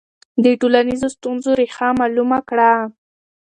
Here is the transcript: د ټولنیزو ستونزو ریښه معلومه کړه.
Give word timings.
د 0.43 0.45
ټولنیزو 0.61 1.07
ستونزو 1.15 1.49
ریښه 1.59 1.87
معلومه 1.99 2.39
کړه. 2.49 2.71